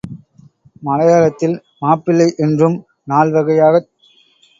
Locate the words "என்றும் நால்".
2.37-3.31